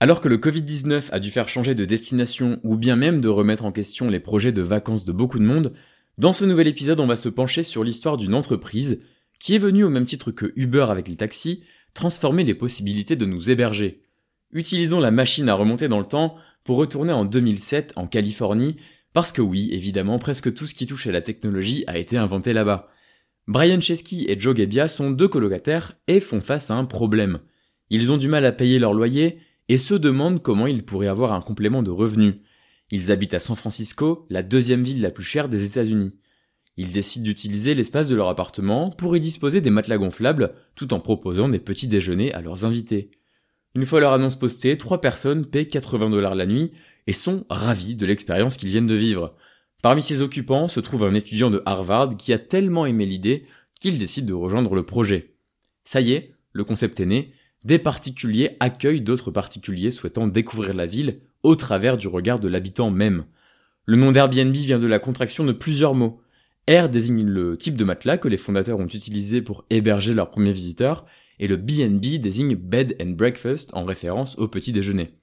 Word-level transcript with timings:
Alors 0.00 0.20
que 0.20 0.28
le 0.28 0.38
Covid-19 0.38 1.04
a 1.12 1.20
dû 1.20 1.30
faire 1.30 1.48
changer 1.48 1.74
de 1.74 1.84
destination 1.84 2.60
ou 2.62 2.76
bien 2.76 2.96
même 2.96 3.20
de 3.20 3.28
remettre 3.28 3.64
en 3.64 3.72
question 3.72 4.08
les 4.08 4.20
projets 4.20 4.52
de 4.52 4.62
vacances 4.62 5.04
de 5.04 5.12
beaucoup 5.12 5.38
de 5.38 5.44
monde, 5.44 5.72
dans 6.18 6.32
ce 6.32 6.44
nouvel 6.44 6.68
épisode 6.68 7.00
on 7.00 7.06
va 7.06 7.16
se 7.16 7.28
pencher 7.28 7.62
sur 7.62 7.84
l'histoire 7.84 8.16
d'une 8.16 8.34
entreprise 8.34 9.00
qui 9.38 9.54
est 9.54 9.58
venue 9.58 9.84
au 9.84 9.90
même 9.90 10.06
titre 10.06 10.30
que 10.30 10.52
Uber 10.56 10.86
avec 10.88 11.08
les 11.08 11.16
taxis, 11.16 11.62
transformer 11.92 12.44
les 12.44 12.54
possibilités 12.54 13.16
de 13.16 13.26
nous 13.26 13.50
héberger. 13.50 14.02
Utilisons 14.52 15.00
la 15.00 15.10
machine 15.10 15.48
à 15.48 15.54
remonter 15.54 15.88
dans 15.88 15.98
le 15.98 16.06
temps 16.06 16.36
pour 16.64 16.76
retourner 16.76 17.12
en 17.12 17.24
2007 17.24 17.92
en 17.96 18.06
Californie, 18.06 18.76
parce 19.12 19.32
que 19.32 19.42
oui, 19.42 19.68
évidemment, 19.72 20.18
presque 20.18 20.52
tout 20.54 20.66
ce 20.66 20.74
qui 20.74 20.86
touche 20.86 21.06
à 21.06 21.12
la 21.12 21.20
technologie 21.20 21.84
a 21.86 21.98
été 21.98 22.16
inventé 22.16 22.52
là-bas. 22.52 22.88
Brian 23.46 23.80
Chesky 23.80 24.24
et 24.28 24.40
Joe 24.40 24.56
Gebbia 24.56 24.88
sont 24.88 25.10
deux 25.10 25.28
colocataires 25.28 25.96
et 26.08 26.20
font 26.20 26.40
face 26.40 26.70
à 26.70 26.74
un 26.74 26.84
problème. 26.84 27.40
Ils 27.90 28.10
ont 28.10 28.16
du 28.16 28.28
mal 28.28 28.46
à 28.46 28.52
payer 28.52 28.78
leur 28.78 28.94
loyer 28.94 29.38
et 29.68 29.78
se 29.78 29.94
demandent 29.94 30.42
comment 30.42 30.66
ils 30.66 30.84
pourraient 30.84 31.06
avoir 31.06 31.32
un 31.32 31.40
complément 31.40 31.82
de 31.82 31.90
revenus. 31.90 32.36
Ils 32.90 33.10
habitent 33.10 33.34
à 33.34 33.40
San 33.40 33.56
Francisco, 33.56 34.26
la 34.30 34.42
deuxième 34.42 34.82
ville 34.82 35.00
la 35.00 35.10
plus 35.10 35.24
chère 35.24 35.48
des 35.48 35.64
États-Unis. 35.64 36.12
Ils 36.76 36.92
décident 36.92 37.24
d'utiliser 37.24 37.74
l'espace 37.74 38.08
de 38.08 38.16
leur 38.16 38.28
appartement 38.28 38.90
pour 38.90 39.16
y 39.16 39.20
disposer 39.20 39.60
des 39.60 39.70
matelas 39.70 39.98
gonflables 39.98 40.54
tout 40.74 40.92
en 40.92 41.00
proposant 41.00 41.48
des 41.48 41.60
petits 41.60 41.86
déjeuners 41.86 42.32
à 42.32 42.40
leurs 42.40 42.64
invités. 42.64 43.10
Une 43.74 43.86
fois 43.86 44.00
leur 44.00 44.12
annonce 44.12 44.36
postée, 44.36 44.76
trois 44.76 45.00
personnes 45.00 45.46
paient 45.46 45.66
80 45.66 46.10
dollars 46.10 46.34
la 46.34 46.46
nuit 46.46 46.72
et 47.06 47.12
sont 47.12 47.44
ravis 47.48 47.96
de 47.96 48.06
l'expérience 48.06 48.56
qu'ils 48.56 48.68
viennent 48.68 48.86
de 48.86 48.94
vivre. 48.94 49.36
Parmi 49.82 50.02
ces 50.02 50.22
occupants 50.22 50.68
se 50.68 50.80
trouve 50.80 51.04
un 51.04 51.14
étudiant 51.14 51.50
de 51.50 51.62
Harvard 51.66 52.16
qui 52.16 52.32
a 52.32 52.38
tellement 52.38 52.86
aimé 52.86 53.06
l'idée 53.06 53.46
qu'il 53.80 53.98
décide 53.98 54.26
de 54.26 54.32
rejoindre 54.32 54.74
le 54.74 54.84
projet. 54.84 55.34
Ça 55.84 56.00
y 56.00 56.12
est, 56.12 56.32
le 56.52 56.64
concept 56.64 57.00
est 57.00 57.06
né, 57.06 57.32
des 57.64 57.78
particuliers 57.78 58.56
accueillent 58.60 59.00
d'autres 59.00 59.30
particuliers 59.30 59.90
souhaitant 59.90 60.26
découvrir 60.26 60.74
la 60.74 60.86
ville 60.86 61.20
au 61.42 61.56
travers 61.56 61.96
du 61.96 62.08
regard 62.08 62.38
de 62.38 62.48
l'habitant 62.48 62.90
même. 62.90 63.24
Le 63.86 63.96
nom 63.96 64.12
d'Airbnb 64.12 64.54
vient 64.54 64.78
de 64.78 64.86
la 64.86 64.98
contraction 64.98 65.44
de 65.44 65.52
plusieurs 65.52 65.94
mots. 65.94 66.20
Air 66.66 66.88
désigne 66.88 67.24
le 67.24 67.58
type 67.58 67.76
de 67.76 67.84
matelas 67.84 68.16
que 68.16 68.28
les 68.28 68.36
fondateurs 68.36 68.78
ont 68.78 68.86
utilisé 68.86 69.42
pour 69.42 69.66
héberger 69.68 70.14
leurs 70.14 70.30
premiers 70.30 70.52
visiteurs, 70.52 71.04
et 71.38 71.48
le 71.48 71.56
BNB 71.56 72.18
désigne 72.18 72.54
Bed 72.54 72.96
and 73.02 73.10
Breakfast 73.10 73.70
en 73.74 73.84
référence 73.84 74.38
au 74.38 74.48
petit 74.48 74.72
déjeuner. 74.72 75.18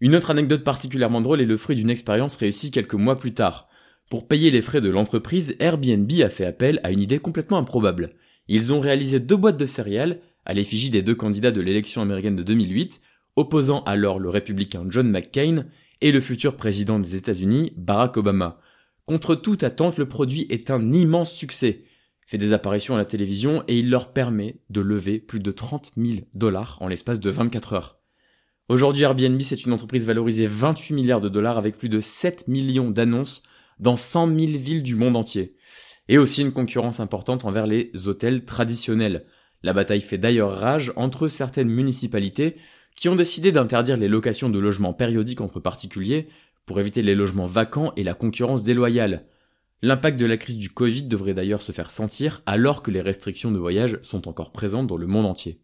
Une 0.00 0.14
autre 0.14 0.30
anecdote 0.30 0.64
particulièrement 0.64 1.20
drôle 1.20 1.40
est 1.40 1.46
le 1.46 1.56
fruit 1.56 1.76
d'une 1.76 1.90
expérience 1.90 2.36
réussie 2.36 2.70
quelques 2.70 2.94
mois 2.94 3.18
plus 3.18 3.34
tard. 3.34 3.68
Pour 4.10 4.26
payer 4.26 4.50
les 4.50 4.62
frais 4.62 4.80
de 4.80 4.90
l'entreprise, 4.90 5.56
Airbnb 5.58 6.10
a 6.22 6.28
fait 6.28 6.44
appel 6.44 6.80
à 6.82 6.90
une 6.90 7.00
idée 7.00 7.18
complètement 7.18 7.58
improbable. 7.58 8.14
Ils 8.48 8.72
ont 8.72 8.80
réalisé 8.80 9.20
deux 9.20 9.36
boîtes 9.36 9.56
de 9.56 9.66
céréales 9.66 10.20
à 10.44 10.54
l'effigie 10.54 10.90
des 10.90 11.02
deux 11.02 11.14
candidats 11.14 11.52
de 11.52 11.60
l'élection 11.60 12.02
américaine 12.02 12.36
de 12.36 12.42
2008, 12.42 13.00
opposant 13.36 13.82
alors 13.84 14.18
le 14.18 14.28
républicain 14.28 14.84
John 14.88 15.10
McCain 15.10 15.66
et 16.00 16.12
le 16.12 16.20
futur 16.20 16.56
président 16.56 16.98
des 16.98 17.16
États-Unis, 17.16 17.72
Barack 17.76 18.16
Obama. 18.16 18.60
Contre 19.06 19.34
toute 19.34 19.62
attente, 19.62 19.98
le 19.98 20.08
produit 20.08 20.46
est 20.50 20.70
un 20.70 20.92
immense 20.92 21.32
succès, 21.32 21.84
fait 22.26 22.38
des 22.38 22.52
apparitions 22.52 22.94
à 22.94 22.98
la 22.98 23.04
télévision 23.04 23.62
et 23.68 23.78
il 23.78 23.90
leur 23.90 24.12
permet 24.12 24.56
de 24.70 24.80
lever 24.80 25.18
plus 25.18 25.40
de 25.40 25.50
30 25.50 25.92
000 25.96 26.20
dollars 26.34 26.78
en 26.80 26.88
l'espace 26.88 27.20
de 27.20 27.30
24 27.30 27.72
heures. 27.74 27.98
Aujourd'hui, 28.68 29.02
Airbnb, 29.02 29.40
c'est 29.40 29.66
une 29.66 29.72
entreprise 29.72 30.06
valorisée 30.06 30.46
28 30.46 30.94
milliards 30.94 31.20
de 31.20 31.28
dollars 31.28 31.58
avec 31.58 31.76
plus 31.76 31.88
de 31.88 32.00
7 32.00 32.48
millions 32.48 32.90
d'annonces 32.90 33.42
dans 33.80 33.96
100 33.96 34.38
000 34.38 34.52
villes 34.52 34.82
du 34.82 34.94
monde 34.94 35.16
entier. 35.16 35.56
Et 36.08 36.16
aussi 36.16 36.42
une 36.42 36.52
concurrence 36.52 37.00
importante 37.00 37.44
envers 37.44 37.66
les 37.66 37.90
hôtels 38.06 38.44
traditionnels. 38.44 39.26
La 39.62 39.72
bataille 39.72 40.00
fait 40.00 40.18
d'ailleurs 40.18 40.58
rage 40.58 40.92
entre 40.96 41.28
certaines 41.28 41.68
municipalités 41.68 42.56
qui 42.94 43.08
ont 43.08 43.16
décidé 43.16 43.52
d'interdire 43.52 43.96
les 43.96 44.08
locations 44.08 44.50
de 44.50 44.58
logements 44.58 44.92
périodiques 44.92 45.40
entre 45.40 45.60
particuliers 45.60 46.28
pour 46.66 46.78
éviter 46.78 47.02
les 47.02 47.14
logements 47.14 47.46
vacants 47.46 47.92
et 47.96 48.04
la 48.04 48.14
concurrence 48.14 48.64
déloyale. 48.64 49.24
L'impact 49.82 50.18
de 50.18 50.26
la 50.26 50.36
crise 50.36 50.58
du 50.58 50.70
Covid 50.70 51.04
devrait 51.04 51.34
d'ailleurs 51.34 51.62
se 51.62 51.72
faire 51.72 51.90
sentir 51.90 52.42
alors 52.46 52.82
que 52.82 52.90
les 52.90 53.00
restrictions 53.00 53.50
de 53.50 53.58
voyage 53.58 53.98
sont 54.02 54.28
encore 54.28 54.52
présentes 54.52 54.86
dans 54.86 54.96
le 54.96 55.06
monde 55.06 55.26
entier. 55.26 55.60